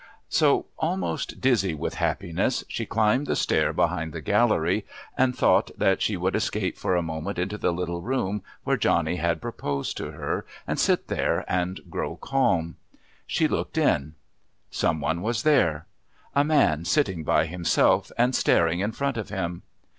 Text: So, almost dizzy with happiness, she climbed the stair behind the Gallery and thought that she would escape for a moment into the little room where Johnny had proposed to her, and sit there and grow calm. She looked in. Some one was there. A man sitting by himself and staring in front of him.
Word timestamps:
So, 0.29 0.65
almost 0.79 1.39
dizzy 1.39 1.75
with 1.75 1.93
happiness, 1.93 2.63
she 2.67 2.87
climbed 2.87 3.27
the 3.27 3.35
stair 3.35 3.71
behind 3.71 4.13
the 4.13 4.19
Gallery 4.21 4.83
and 5.15 5.35
thought 5.37 5.69
that 5.77 6.01
she 6.01 6.17
would 6.17 6.35
escape 6.35 6.75
for 6.75 6.95
a 6.95 7.03
moment 7.03 7.37
into 7.37 7.55
the 7.55 7.71
little 7.71 8.01
room 8.01 8.41
where 8.63 8.77
Johnny 8.77 9.17
had 9.17 9.43
proposed 9.43 9.95
to 9.97 10.09
her, 10.13 10.43
and 10.65 10.79
sit 10.79 11.07
there 11.07 11.45
and 11.47 11.81
grow 11.87 12.15
calm. 12.15 12.77
She 13.27 13.47
looked 13.47 13.77
in. 13.77 14.15
Some 14.71 15.01
one 15.01 15.21
was 15.21 15.43
there. 15.43 15.85
A 16.33 16.43
man 16.43 16.83
sitting 16.83 17.23
by 17.23 17.45
himself 17.45 18.11
and 18.17 18.33
staring 18.33 18.79
in 18.79 18.93
front 18.93 19.17
of 19.17 19.29
him. 19.29 19.61